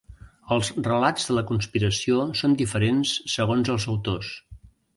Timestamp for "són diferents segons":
2.41-3.73